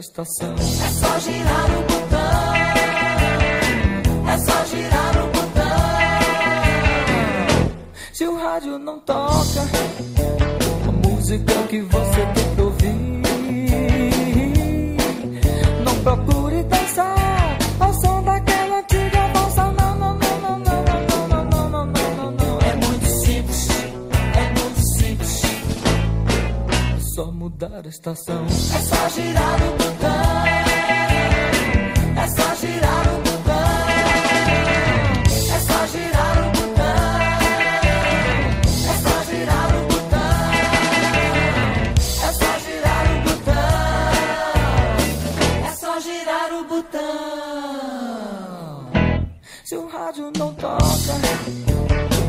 estação. 0.00 0.54
É 0.54 0.90
só 0.90 1.18
girar 1.18 1.70
o 1.70 1.82
botão. 1.82 2.54
É 4.28 4.38
só 4.38 4.64
girar 4.64 5.24
o 5.24 5.26
botão. 5.28 5.48
Se 8.12 8.24
o 8.26 8.36
rádio 8.36 8.78
não 8.78 8.98
toca 9.00 9.60
a 10.86 11.08
música 11.08 11.52
que 11.68 11.80
você 11.82 12.26
quer 12.34 12.62
ouvir, 12.62 13.27
mudar 27.78 27.86
a 27.86 27.88
estação. 27.88 28.44
É 28.44 28.48
só 28.48 29.08
girar 29.08 29.62
o 29.62 29.70
botão. 29.76 30.46
É 32.16 32.28
só 32.28 32.54
girar 32.56 33.06
o 33.08 33.18
botão. 33.22 33.88
É 35.54 35.60
só 35.60 35.86
girar 35.86 36.38
o 36.38 36.50
botão. 36.50 37.08
É 38.84 38.94
só 39.02 39.16
girar 39.30 39.70
o 39.74 39.86
botão. 39.86 40.50
É 42.22 42.32
só 42.32 42.58
girar 42.58 43.06
o 43.06 43.16
botão. 43.22 43.62
É 45.66 45.70
só 45.74 46.00
girar 46.00 46.52
o 46.52 46.64
botão. 46.64 47.08
Se 49.64 49.76
o 49.76 49.86
rádio 49.86 50.32
não 50.36 50.54
toca 50.54 50.84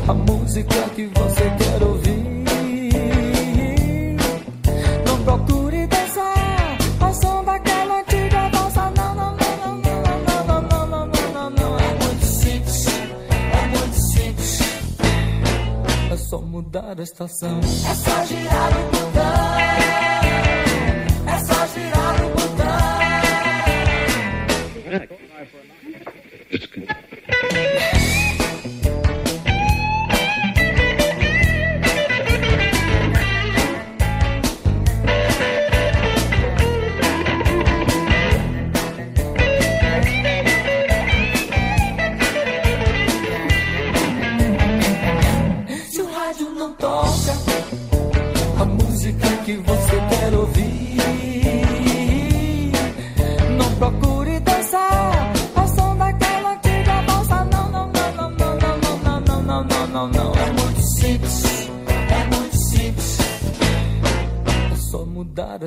a 0.08 0.14
música 0.14 0.88
que 0.94 1.06
você 1.06 1.50
quer 1.58 1.82
ouvir, 1.82 2.29
mudar 16.70 17.00
a 17.00 17.02
estação. 17.02 17.58
É 17.58 17.94
só 17.94 18.24
girar 18.26 18.70
o 18.78 18.82
botão. 18.90 19.58
É 21.26 21.38
só 21.44 21.66
girar 21.66 22.24
o 22.24 22.30
botão. 22.30 22.50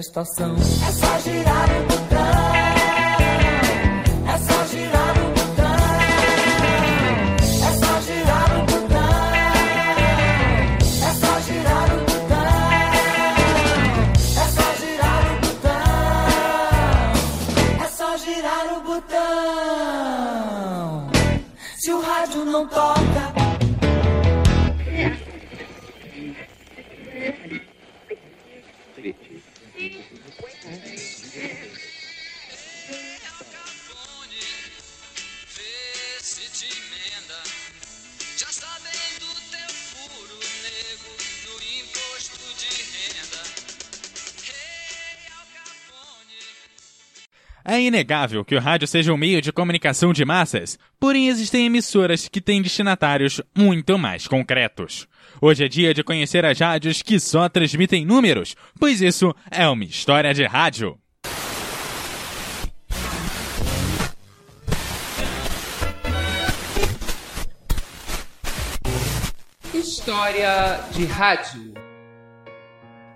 Estação. 0.04 0.56
É 0.56 0.92
só 0.92 1.20
girar 1.20 1.63
É 47.66 47.80
inegável 47.80 48.44
que 48.44 48.56
o 48.56 48.60
rádio 48.60 48.86
seja 48.86 49.14
um 49.14 49.18
meio 49.18 49.42
de 49.42 49.54
comunicação 49.54 50.12
de 50.12 50.26
massas, 50.26 50.78
porém 51.00 51.30
existem 51.30 51.66
emissoras 51.66 52.28
que 52.28 52.42
têm 52.42 52.62
destinatários 52.62 53.42
muito 53.58 53.98
mais 53.98 54.28
concretos. 54.28 55.08
Hoje 55.40 55.64
é 55.64 55.68
dia 55.70 55.94
de 55.94 56.04
conhecer 56.04 56.44
as 56.46 56.60
rádios 56.60 57.02
que 57.02 57.18
só 57.22 57.48
transmitem 57.48 58.06
números, 58.06 58.54
pois 58.78 59.02
isso 59.02 59.34
é 59.50 59.66
uma 59.68 59.86
história 59.86 60.34
de 60.34 60.44
rádio. 60.44 60.98
História 69.74 70.82
de 70.92 71.06
rádio. 71.06 71.74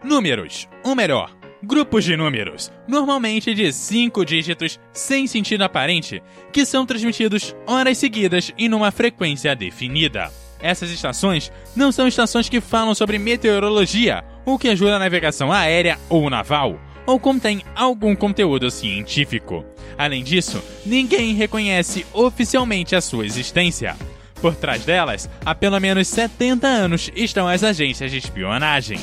Números, 0.03 0.69
ou 0.85 0.95
melhor, 0.95 1.35
grupos 1.67 2.05
de 2.05 2.15
números, 2.15 2.71
normalmente 2.87 3.53
de 3.53 3.73
cinco 3.73 4.23
dígitos 4.23 4.79
sem 4.93 5.27
sentido 5.27 5.63
aparente, 5.63 6.23
que 6.53 6.65
são 6.65 6.85
transmitidos 6.85 7.53
horas 7.67 7.97
seguidas 7.97 8.53
e 8.57 8.69
numa 8.69 8.89
frequência 8.89 9.53
definida. 9.53 10.31
Essas 10.61 10.89
estações 10.89 11.51
não 11.75 11.91
são 11.91 12.07
estações 12.07 12.47
que 12.47 12.61
falam 12.61 12.95
sobre 12.95 13.19
meteorologia, 13.19 14.23
ou 14.45 14.57
que 14.57 14.69
ajudam 14.69 14.95
a 14.95 14.99
navegação 14.99 15.51
aérea 15.51 15.99
ou 16.09 16.29
naval, 16.29 16.79
ou 17.05 17.19
contém 17.19 17.61
algum 17.75 18.15
conteúdo 18.15 18.71
científico. 18.71 19.65
Além 19.97 20.23
disso, 20.23 20.63
ninguém 20.85 21.33
reconhece 21.33 22.05
oficialmente 22.13 22.95
a 22.95 23.01
sua 23.01 23.25
existência. 23.25 23.95
Por 24.41 24.55
trás 24.55 24.85
delas, 24.85 25.29
há 25.45 25.53
pelo 25.53 25.79
menos 25.79 26.07
70 26.07 26.65
anos 26.65 27.11
estão 27.13 27.47
as 27.47 27.63
agências 27.63 28.09
de 28.09 28.19
espionagem. 28.19 28.99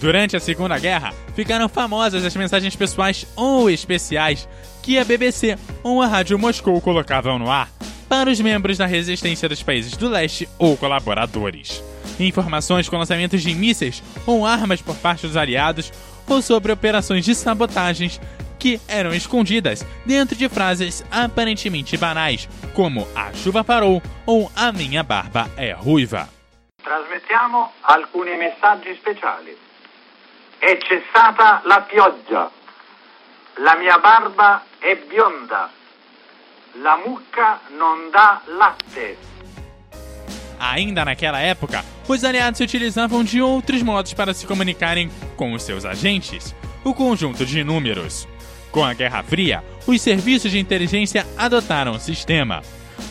Durante 0.00 0.36
a 0.36 0.40
Segunda 0.40 0.78
Guerra, 0.78 1.14
ficaram 1.34 1.68
famosas 1.68 2.24
as 2.24 2.36
mensagens 2.36 2.76
pessoais 2.76 3.26
ou 3.34 3.70
especiais 3.70 4.46
que 4.82 4.98
a 4.98 5.04
BBC 5.04 5.56
ou 5.82 6.02
a 6.02 6.06
Rádio 6.06 6.38
Moscou 6.38 6.80
colocavam 6.80 7.38
no 7.38 7.50
ar 7.50 7.70
para 8.08 8.30
os 8.30 8.40
membros 8.40 8.78
da 8.78 8.86
resistência 8.86 9.48
dos 9.48 9.62
países 9.62 9.96
do 9.96 10.08
leste 10.08 10.48
ou 10.58 10.76
colaboradores. 10.76 11.82
Informações 12.20 12.88
com 12.88 12.96
lançamentos 12.96 13.42
de 13.42 13.54
mísseis 13.54 14.02
ou 14.26 14.46
armas 14.46 14.80
por 14.80 14.96
parte 14.96 15.26
dos 15.26 15.36
aliados 15.36 15.92
ou 16.28 16.40
sobre 16.42 16.72
operações 16.72 17.24
de 17.24 17.34
sabotagens 17.34 18.20
que 18.58 18.80
eram 18.88 19.14
escondidas 19.14 19.84
dentro 20.04 20.36
de 20.36 20.48
frases 20.48 21.04
aparentemente 21.10 21.96
banais, 21.96 22.48
como 22.74 23.06
a 23.14 23.32
chuva 23.32 23.64
parou 23.64 24.02
ou 24.24 24.50
a 24.54 24.72
minha 24.72 25.02
barba 25.02 25.50
é 25.56 25.72
ruiva. 25.72 26.28
Trasmettiamo 26.82 27.72
alcuni 27.82 28.36
messaggi 28.36 28.94
speciali. 28.94 29.65
È 30.58 30.78
cessata 30.78 31.60
la 31.64 31.82
pioggia. 31.82 32.50
La 33.56 33.76
mia 33.76 33.98
barba 33.98 34.64
è 34.78 34.96
bionda. 34.96 35.70
La 36.82 36.96
mucca 37.04 37.60
non 37.76 38.10
dà 38.10 38.40
latte. 38.46 39.16
Ainda 40.58 41.04
naquela 41.04 41.40
época, 41.40 41.84
os 42.08 42.24
aliados 42.24 42.56
se 42.58 42.64
utilizavam 42.64 43.22
de 43.22 43.40
outros 43.42 43.82
modos 43.82 44.14
para 44.14 44.32
se 44.32 44.46
comunicarem 44.46 45.10
com 45.36 45.52
os 45.52 45.62
seus 45.62 45.84
agentes, 45.84 46.54
o 46.82 46.94
conjunto 46.94 47.44
de 47.44 47.62
números. 47.62 48.26
Com 48.70 48.84
a 48.84 48.94
Guerra 48.94 49.22
Fria, 49.22 49.62
os 49.86 50.00
serviços 50.00 50.50
de 50.50 50.58
inteligência 50.58 51.26
adotaram 51.36 51.92
o 51.92 52.00
sistema. 52.00 52.62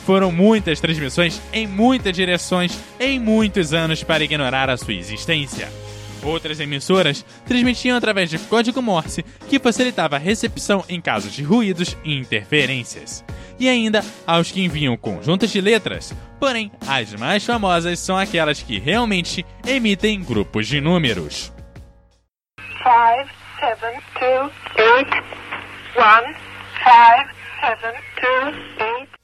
Foram 0.05 0.31
muitas 0.31 0.79
transmissões 0.79 1.41
em 1.53 1.67
muitas 1.67 2.15
direções 2.15 2.77
em 2.99 3.19
muitos 3.19 3.73
anos 3.73 4.03
para 4.03 4.23
ignorar 4.23 4.69
a 4.69 4.77
sua 4.77 4.93
existência. 4.93 5.84
Outras 6.25 6.59
emissoras 6.59 7.23
transmitiam 7.45 7.95
através 7.95 8.31
de 8.31 8.39
código 8.39 8.81
Morse, 8.81 9.23
que 9.47 9.59
facilitava 9.59 10.15
a 10.15 10.19
recepção 10.19 10.83
em 10.89 10.99
casos 10.99 11.31
de 11.31 11.43
ruídos 11.43 11.95
e 12.03 12.17
interferências. 12.17 13.23
E 13.59 13.69
ainda 13.69 14.03
aos 14.25 14.51
que 14.51 14.63
enviam 14.63 14.97
conjuntos 14.97 15.51
de 15.51 15.61
letras, 15.61 16.13
porém 16.39 16.71
as 16.87 17.13
mais 17.13 17.45
famosas 17.45 17.99
são 17.99 18.17
aquelas 18.17 18.61
que 18.61 18.79
realmente 18.79 19.45
emitem 19.65 20.23
grupos 20.23 20.67
de 20.67 20.81
números. 20.81 21.53
5, 22.57 23.29
7, 23.59 23.81
2, 24.19 24.51
8, 24.97 25.13
1, 25.95 26.33
5, 26.83 27.35
7, 27.61 27.81
2, 28.21 29.01
8 29.01 29.14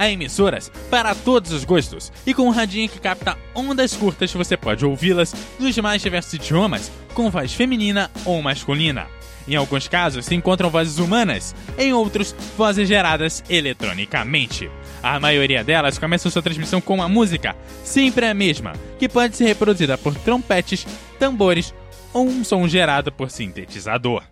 a 0.00 0.08
emissoras 0.10 0.72
para 0.90 1.14
todos 1.14 1.52
os 1.52 1.62
gostos 1.62 2.10
e 2.26 2.32
com 2.32 2.44
um 2.44 2.50
radinho 2.50 2.88
que 2.88 2.98
capta 2.98 3.36
ondas 3.54 3.94
curtas 3.94 4.32
você 4.32 4.56
pode 4.56 4.82
ouvi-las 4.82 5.34
nos 5.58 5.76
mais 5.76 6.00
diversos 6.00 6.32
idiomas, 6.32 6.90
com 7.12 7.30
voz 7.30 7.52
feminina 7.52 8.10
ou 8.24 8.40
masculina. 8.40 9.06
Em 9.46 9.56
alguns 9.56 9.88
casos 9.88 10.24
se 10.24 10.34
encontram 10.34 10.70
vozes 10.70 10.98
humanas, 10.98 11.54
em 11.76 11.92
outros, 11.92 12.34
vozes 12.56 12.88
geradas 12.88 13.44
eletronicamente. 13.50 14.70
A 15.02 15.20
maioria 15.20 15.62
delas 15.62 15.98
começa 15.98 16.30
sua 16.30 16.40
transmissão 16.40 16.80
com 16.80 16.94
uma 16.94 17.08
música, 17.08 17.54
sempre 17.84 18.24
a 18.24 18.32
mesma, 18.32 18.72
que 18.98 19.08
pode 19.08 19.36
ser 19.36 19.44
reproduzida 19.44 19.98
por 19.98 20.14
trompetes, 20.14 20.86
tambores 21.18 21.74
ou 22.14 22.26
um 22.26 22.42
som 22.42 22.66
gerado 22.66 23.12
por 23.12 23.30
sintetizador. 23.30 24.22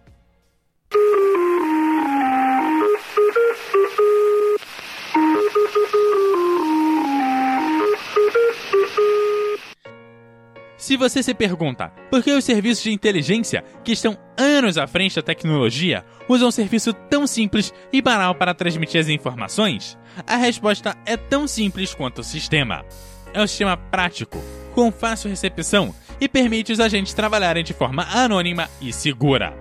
Se 10.89 10.97
você 10.97 11.23
se 11.23 11.35
pergunta 11.35 11.93
por 12.11 12.23
que 12.23 12.33
os 12.33 12.43
serviços 12.43 12.83
de 12.83 12.91
inteligência, 12.91 13.63
que 13.85 13.93
estão 13.93 14.17
anos 14.39 14.79
à 14.79 14.87
frente 14.87 15.17
da 15.17 15.21
tecnologia, 15.21 16.03
usam 16.27 16.49
um 16.49 16.51
serviço 16.51 16.95
tão 16.95 17.27
simples 17.27 17.75
e 17.93 18.01
banal 18.01 18.35
para 18.35 18.55
transmitir 18.55 18.99
as 18.99 19.09
informações, 19.11 19.99
a 20.27 20.37
resposta 20.37 20.97
é 21.05 21.15
tão 21.15 21.47
simples 21.47 21.93
quanto 21.93 22.23
o 22.23 22.25
sistema. 22.25 22.87
É 23.35 23.43
um 23.43 23.47
sistema 23.47 23.77
prático, 23.77 24.43
com 24.75 24.91
fácil 24.91 25.29
recepção 25.29 25.95
e 26.19 26.27
permite 26.27 26.73
os 26.73 26.81
agentes 26.81 27.13
trabalharem 27.13 27.63
de 27.63 27.75
forma 27.75 28.05
anônima 28.11 28.71
e 28.81 28.91
segura. 28.91 29.55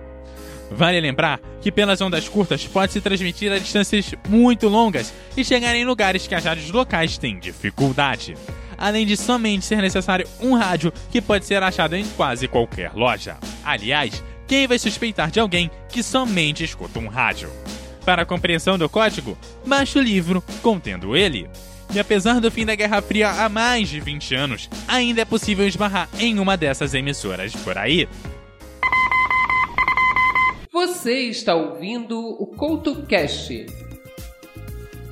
Vale 0.70 0.98
lembrar 0.98 1.40
que 1.60 1.70
pelas 1.70 2.00
ondas 2.00 2.26
curtas 2.26 2.66
pode-se 2.66 3.02
transmitir 3.02 3.52
a 3.52 3.58
distâncias 3.58 4.14
muito 4.30 4.66
longas 4.66 5.12
e 5.36 5.44
chegar 5.44 5.76
em 5.76 5.84
lugares 5.84 6.26
que 6.26 6.34
as 6.34 6.46
rádios 6.46 6.70
locais 6.70 7.18
têm 7.18 7.38
dificuldade 7.38 8.34
além 8.78 9.04
de 9.04 9.16
somente 9.16 9.64
ser 9.64 9.82
necessário 9.82 10.26
um 10.40 10.54
rádio 10.54 10.92
que 11.10 11.20
pode 11.20 11.44
ser 11.44 11.62
achado 11.62 11.96
em 11.96 12.06
quase 12.16 12.46
qualquer 12.46 12.92
loja. 12.94 13.36
Aliás, 13.64 14.22
quem 14.46 14.66
vai 14.66 14.78
suspeitar 14.78 15.30
de 15.30 15.40
alguém 15.40 15.70
que 15.88 16.02
somente 16.02 16.64
escuta 16.64 16.98
um 16.98 17.08
rádio? 17.08 17.50
Para 18.04 18.22
a 18.22 18.26
compreensão 18.26 18.78
do 18.78 18.88
código, 18.88 19.36
baixe 19.66 19.98
o 19.98 20.02
livro 20.02 20.42
contendo 20.62 21.14
ele. 21.14 21.50
E 21.94 21.98
apesar 21.98 22.40
do 22.40 22.50
fim 22.50 22.64
da 22.64 22.74
Guerra 22.74 23.02
Fria 23.02 23.30
há 23.30 23.48
mais 23.48 23.88
de 23.88 23.98
20 24.00 24.34
anos, 24.34 24.70
ainda 24.86 25.22
é 25.22 25.24
possível 25.24 25.66
esbarrar 25.66 26.08
em 26.18 26.38
uma 26.38 26.56
dessas 26.56 26.94
emissoras 26.94 27.54
por 27.56 27.76
aí. 27.76 28.08
Você 30.72 31.22
está 31.22 31.54
ouvindo 31.54 32.18
o 32.18 32.46
CoutoCast. 32.46 33.87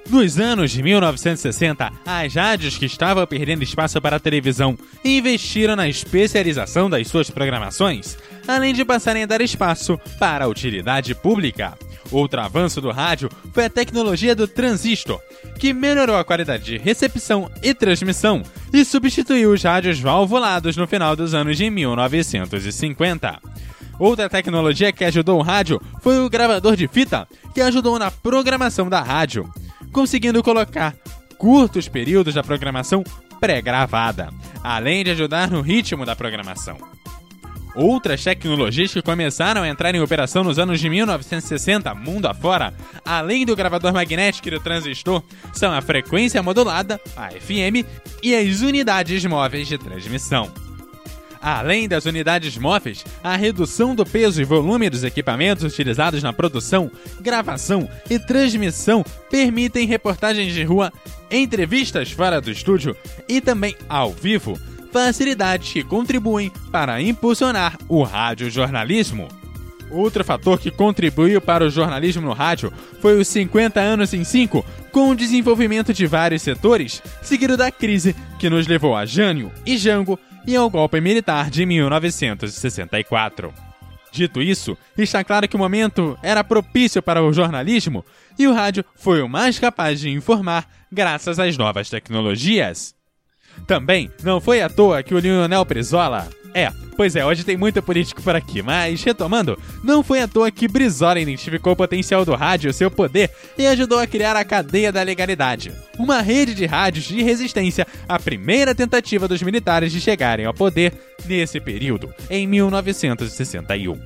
Nos 0.08 0.38
anos 0.38 0.70
de 0.70 0.84
1960, 0.84 1.92
as 2.06 2.34
rádios 2.34 2.78
que 2.78 2.86
estavam 2.86 3.26
perdendo 3.26 3.64
espaço 3.64 4.00
para 4.00 4.16
a 4.16 4.20
televisão 4.20 4.78
investiram 5.04 5.74
na 5.74 5.88
especialização 5.88 6.88
das 6.88 7.08
suas 7.08 7.28
programações, 7.28 8.16
além 8.46 8.72
de 8.72 8.84
passarem 8.84 9.24
a 9.24 9.26
dar 9.26 9.40
espaço 9.40 9.98
para 10.16 10.44
a 10.44 10.48
utilidade 10.48 11.12
pública. 11.12 11.76
Outro 12.12 12.40
avanço 12.40 12.80
do 12.80 12.92
rádio 12.92 13.28
foi 13.52 13.64
a 13.64 13.70
tecnologia 13.70 14.32
do 14.32 14.46
transistor, 14.46 15.20
que 15.58 15.74
melhorou 15.74 16.16
a 16.16 16.24
qualidade 16.24 16.64
de 16.64 16.78
recepção 16.78 17.50
e 17.60 17.74
transmissão 17.74 18.44
e 18.72 18.84
substituiu 18.84 19.50
os 19.50 19.64
rádios 19.64 19.98
valvulados 19.98 20.76
no 20.76 20.86
final 20.86 21.16
dos 21.16 21.34
anos 21.34 21.56
de 21.56 21.68
1950. 21.68 23.40
Outra 23.98 24.28
tecnologia 24.28 24.92
que 24.92 25.04
ajudou 25.04 25.40
o 25.40 25.42
rádio 25.42 25.80
foi 26.00 26.20
o 26.20 26.30
gravador 26.30 26.76
de 26.76 26.86
fita, 26.86 27.26
que 27.52 27.60
ajudou 27.60 27.98
na 27.98 28.10
programação 28.12 28.88
da 28.88 29.00
rádio 29.00 29.50
conseguindo 29.92 30.42
colocar 30.42 30.94
curtos 31.38 31.88
períodos 31.88 32.34
da 32.34 32.42
programação 32.42 33.02
pré-gravada, 33.40 34.30
além 34.62 35.04
de 35.04 35.10
ajudar 35.10 35.50
no 35.50 35.60
ritmo 35.60 36.04
da 36.04 36.16
programação. 36.16 36.76
Outras 37.74 38.24
tecnologias 38.24 38.90
que 38.90 39.02
começaram 39.02 39.62
a 39.62 39.68
entrar 39.68 39.94
em 39.94 40.00
operação 40.00 40.42
nos 40.42 40.58
anos 40.58 40.80
de 40.80 40.88
1960, 40.88 41.94
mundo 41.94 42.24
afora, 42.24 42.72
além 43.04 43.44
do 43.44 43.54
gravador 43.54 43.92
magnético 43.92 44.48
e 44.48 44.52
do 44.52 44.60
transistor, 44.60 45.22
são 45.52 45.70
a 45.70 45.82
frequência 45.82 46.42
modulada, 46.42 46.98
a 47.14 47.28
FM, 47.30 47.84
e 48.22 48.34
as 48.34 48.62
unidades 48.62 49.22
móveis 49.26 49.68
de 49.68 49.76
transmissão. 49.76 50.65
Além 51.46 51.86
das 51.86 52.06
unidades 52.06 52.58
móveis, 52.58 53.04
a 53.22 53.36
redução 53.36 53.94
do 53.94 54.04
peso 54.04 54.42
e 54.42 54.44
volume 54.44 54.90
dos 54.90 55.04
equipamentos 55.04 55.62
utilizados 55.62 56.20
na 56.20 56.32
produção, 56.32 56.90
gravação 57.20 57.88
e 58.10 58.18
transmissão 58.18 59.04
permitem 59.30 59.86
reportagens 59.86 60.52
de 60.52 60.64
rua, 60.64 60.92
entrevistas 61.30 62.10
fora 62.10 62.40
do 62.40 62.50
estúdio 62.50 62.96
e 63.28 63.40
também 63.40 63.76
ao 63.88 64.10
vivo, 64.10 64.58
facilidades 64.90 65.72
que 65.72 65.84
contribuem 65.84 66.50
para 66.72 67.00
impulsionar 67.00 67.78
o 67.88 68.02
radiojornalismo. 68.02 69.28
Outro 69.88 70.24
fator 70.24 70.58
que 70.58 70.72
contribuiu 70.72 71.40
para 71.40 71.64
o 71.64 71.70
jornalismo 71.70 72.22
no 72.22 72.32
rádio 72.32 72.72
foi 73.00 73.20
os 73.20 73.28
50 73.28 73.78
anos 73.78 74.12
em 74.12 74.24
5, 74.24 74.66
com 74.90 75.10
o 75.10 75.14
desenvolvimento 75.14 75.94
de 75.94 76.08
vários 76.08 76.42
setores, 76.42 77.00
seguido 77.22 77.56
da 77.56 77.70
crise 77.70 78.16
que 78.36 78.50
nos 78.50 78.66
levou 78.66 78.96
a 78.96 79.06
Jânio 79.06 79.52
e 79.64 79.78
Jango 79.78 80.18
e 80.46 80.56
ao 80.56 80.70
golpe 80.70 81.00
militar 81.00 81.50
de 81.50 81.66
1964. 81.66 83.52
Dito 84.10 84.40
isso, 84.40 84.78
está 84.96 85.22
claro 85.22 85.46
que 85.46 85.56
o 85.56 85.58
momento 85.58 86.18
era 86.22 86.42
propício 86.42 87.02
para 87.02 87.22
o 87.22 87.32
jornalismo 87.32 88.04
e 88.38 88.46
o 88.46 88.54
rádio 88.54 88.84
foi 88.94 89.20
o 89.20 89.28
mais 89.28 89.58
capaz 89.58 90.00
de 90.00 90.08
informar 90.08 90.66
graças 90.90 91.38
às 91.38 91.58
novas 91.58 91.90
tecnologias. 91.90 92.95
Também 93.66 94.10
não 94.22 94.40
foi 94.40 94.60
à 94.60 94.68
toa 94.68 95.02
que 95.02 95.14
o 95.14 95.18
Lionel 95.18 95.64
Brizola. 95.64 96.28
É, 96.54 96.72
pois 96.96 97.14
é, 97.14 97.24
hoje 97.24 97.44
tem 97.44 97.56
muito 97.56 97.82
político 97.82 98.22
por 98.22 98.34
aqui, 98.34 98.62
mas 98.62 99.02
retomando, 99.02 99.58
não 99.84 100.02
foi 100.02 100.22
à 100.22 100.26
toa 100.26 100.50
que 100.50 100.66
Brizola 100.66 101.20
identificou 101.20 101.74
o 101.74 101.76
potencial 101.76 102.24
do 102.24 102.34
rádio, 102.34 102.72
seu 102.72 102.90
poder 102.90 103.30
e 103.58 103.66
ajudou 103.66 103.98
a 103.98 104.06
criar 104.06 104.34
a 104.36 104.44
cadeia 104.44 104.90
da 104.90 105.02
legalidade, 105.02 105.70
uma 105.98 106.22
rede 106.22 106.54
de 106.54 106.64
rádios 106.64 107.04
de 107.04 107.22
resistência 107.22 107.86
à 108.08 108.18
primeira 108.18 108.74
tentativa 108.74 109.28
dos 109.28 109.42
militares 109.42 109.92
de 109.92 110.00
chegarem 110.00 110.46
ao 110.46 110.54
poder 110.54 110.94
nesse 111.26 111.60
período, 111.60 112.14
em 112.30 112.46
1961. 112.46 114.00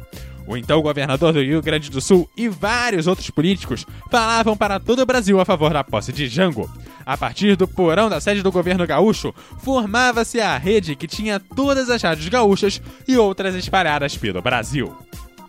O 0.45 0.57
então 0.57 0.83
governador 0.83 1.33
do 1.33 1.41
Rio 1.41 1.63
Grande 1.63 1.89
do 1.89 2.01
Sul 2.01 2.29
e 2.37 2.49
vários 2.49 3.07
outros 3.07 3.31
políticos 3.31 3.87
falavam 4.11 4.57
para 4.57 4.81
todo 4.81 4.99
o 5.01 5.07
Brasil 5.07 5.41
a 5.41 5.45
favor 5.45 5.73
da 5.73 5.85
posse 5.85 6.13
de 6.13 6.27
Jango. 6.27 6.69
A 7.11 7.17
partir 7.17 7.57
do 7.57 7.67
porão 7.67 8.09
da 8.09 8.21
sede 8.21 8.41
do 8.41 8.53
governo 8.53 8.87
gaúcho, 8.87 9.35
formava-se 9.59 10.41
a 10.41 10.57
rede 10.57 10.95
que 10.95 11.09
tinha 11.09 11.41
todas 11.41 11.91
as 11.91 12.01
rádios 12.01 12.29
gaúchas 12.29 12.81
e 13.09 13.17
outras 13.17 13.57
espalhadas 13.57 14.17
pelo 14.17 14.41
Brasil. 14.41 14.97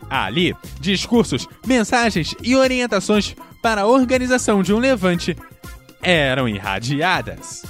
Ali, 0.09 0.55
discursos, 0.79 1.47
mensagens 1.63 2.33
e 2.41 2.55
orientações 2.55 3.35
para 3.61 3.81
a 3.81 3.85
organização 3.85 4.63
de 4.63 4.73
um 4.73 4.79
levante 4.79 5.37
eram 6.01 6.49
irradiadas. 6.49 7.63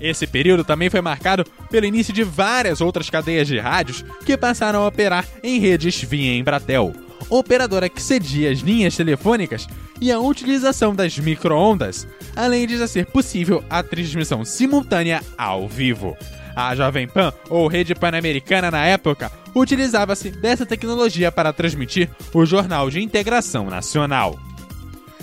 Esse 0.00 0.24
período 0.24 0.62
também 0.62 0.88
foi 0.88 1.00
marcado 1.00 1.44
pelo 1.68 1.86
início 1.86 2.12
de 2.14 2.22
várias 2.22 2.80
outras 2.80 3.10
cadeias 3.10 3.48
de 3.48 3.58
rádios 3.58 4.04
que 4.24 4.36
passaram 4.36 4.84
a 4.84 4.86
operar 4.86 5.26
em 5.42 5.58
redes 5.58 6.00
via 6.04 6.36
Embratel, 6.36 6.94
operadora 7.28 7.88
que 7.88 8.00
cedia 8.00 8.52
as 8.52 8.60
linhas 8.60 8.96
telefônicas 8.96 9.66
e 10.00 10.12
a 10.12 10.18
utilização 10.18 10.94
das 10.94 11.18
microondas, 11.18 12.06
além 12.36 12.66
de 12.66 12.76
já 12.76 12.86
ser 12.86 13.06
possível 13.06 13.64
a 13.68 13.82
transmissão 13.82 14.44
simultânea 14.44 15.22
ao 15.36 15.68
vivo. 15.68 16.16
A 16.54 16.74
Jovem 16.74 17.06
Pan, 17.06 17.32
ou 17.48 17.68
Rede 17.68 17.94
Pan-Americana 17.94 18.70
na 18.70 18.84
época, 18.84 19.30
utilizava-se 19.54 20.30
dessa 20.30 20.66
tecnologia 20.66 21.30
para 21.30 21.52
transmitir 21.52 22.10
o 22.34 22.44
Jornal 22.44 22.90
de 22.90 23.00
Integração 23.00 23.66
Nacional. 23.66 24.38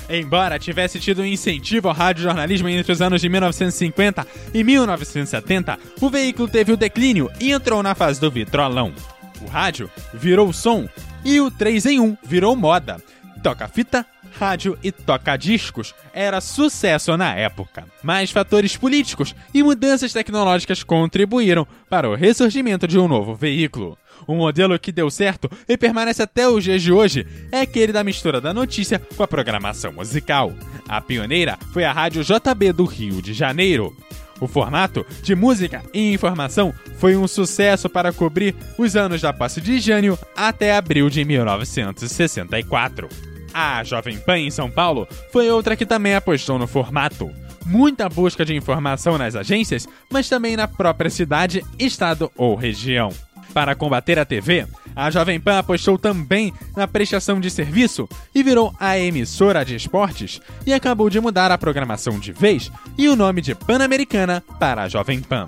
Embora 0.09 0.59
tivesse 0.59 0.99
tido 0.99 1.21
um 1.21 1.25
incentivo 1.25 1.88
ao 1.88 1.93
radiojornalismo 1.93 2.69
entre 2.69 2.91
os 2.91 3.01
anos 3.01 3.19
de 3.19 3.27
1950 3.27 4.25
e 4.53 4.63
1970, 4.63 5.79
o 5.99 6.09
veículo 6.09 6.47
teve 6.47 6.71
o 6.71 6.77
declínio 6.77 7.29
e 7.39 7.51
entrou 7.51 7.81
na 7.81 7.95
fase 7.95 8.21
do 8.21 8.29
vitrolão. 8.29 8.93
O 9.41 9.47
rádio 9.47 9.89
virou 10.13 10.53
som 10.53 10.88
e 11.23 11.41
o 11.41 11.49
3 11.49 11.85
em 11.88 11.99
1 11.99 12.17
virou 12.23 12.55
moda. 12.55 13.01
Toca-fita, 13.41 14.05
rádio 14.38 14.78
e 14.84 14.91
toca-discos 14.91 15.93
era 16.13 16.41
sucesso 16.41 17.15
na 17.17 17.34
época. 17.34 17.86
Mas 18.04 18.32
fatores 18.32 18.76
políticos 18.76 19.36
e 19.54 19.63
mudanças 19.63 20.13
tecnológicas 20.13 20.84
contribuíram 20.84 21.67
para 21.89 22.10
o 22.10 22.15
ressurgimento 22.15 22.88
de 22.88 23.00
um 23.00 23.08
novo 23.08 23.36
veículo. 23.36 23.98
Um 24.28 24.38
modelo 24.38 24.78
que 24.80 24.91
deu 24.91 25.10
certo 25.10 25.50
e 25.67 25.78
permanece 25.78 26.21
até 26.21 26.48
os 26.48 26.63
dias 26.63 26.82
de 26.82 26.91
hoje 26.91 27.28
é 27.52 27.62
aquele 27.62 27.91
da 27.91 28.04
mistura 28.04 28.41
da 28.41 28.54
notícia 28.54 29.00
com 29.15 29.24
a 29.24 29.28
programação 29.28 29.93
musical. 29.93 30.54
A 30.88 31.02
pioneira 31.02 31.58
foi 31.74 31.84
a 31.84 31.91
Rádio 31.91 32.24
JB 32.24 32.74
do 32.74 32.86
Rio 32.86 33.21
de 33.21 33.34
Janeiro. 33.34 33.95
O 34.39 34.48
formato 34.48 35.06
de 35.21 35.36
música 35.36 35.82
e 35.93 36.13
informação 36.13 36.74
foi 36.98 37.15
um 37.15 37.28
sucesso 37.28 37.89
para 37.89 38.12
cobrir 38.12 38.56
os 38.78 38.95
anos 38.95 39.21
da 39.21 39.32
posse 39.32 39.62
de 39.62 39.80
Jânio 39.80 40.17
até 40.36 40.76
abril 40.76 41.10
de 41.10 41.24
1964. 41.24 43.35
A 43.57 43.81
Jovem 43.85 44.17
Pan 44.17 44.37
em 44.37 44.51
São 44.51 44.69
Paulo 44.69 45.07
foi 45.31 45.49
outra 45.49 45.77
que 45.77 45.85
também 45.85 46.13
apostou 46.13 46.59
no 46.59 46.67
formato. 46.67 47.31
Muita 47.65 48.09
busca 48.09 48.43
de 48.43 48.53
informação 48.53 49.17
nas 49.17 49.33
agências, 49.33 49.87
mas 50.11 50.27
também 50.27 50.57
na 50.57 50.67
própria 50.67 51.09
cidade, 51.09 51.63
estado 51.79 52.29
ou 52.35 52.53
região. 52.53 53.13
Para 53.53 53.73
combater 53.73 54.19
a 54.19 54.25
TV, 54.25 54.67
a 54.93 55.09
Jovem 55.09 55.39
Pan 55.39 55.59
apostou 55.59 55.97
também 55.97 56.51
na 56.75 56.85
prestação 56.85 57.39
de 57.39 57.49
serviço 57.49 58.09
e 58.35 58.43
virou 58.43 58.75
a 58.77 58.99
emissora 58.99 59.63
de 59.63 59.73
esportes 59.73 60.41
e 60.65 60.73
acabou 60.73 61.09
de 61.09 61.21
mudar 61.21 61.49
a 61.49 61.57
programação 61.57 62.19
de 62.19 62.33
vez 62.33 62.69
e 62.97 63.07
o 63.07 63.15
nome 63.15 63.39
de 63.41 63.55
Pan-Americana 63.55 64.43
para 64.59 64.83
a 64.83 64.89
Jovem 64.89 65.21
Pan. 65.21 65.47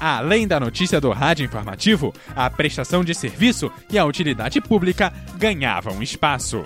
Além 0.00 0.46
da 0.46 0.60
notícia 0.60 1.00
do 1.00 1.10
rádio 1.10 1.44
informativo, 1.44 2.14
a 2.36 2.48
prestação 2.48 3.02
de 3.02 3.12
serviço 3.12 3.72
e 3.90 3.98
a 3.98 4.04
utilidade 4.04 4.60
pública 4.60 5.12
ganhavam 5.36 6.00
espaço. 6.00 6.62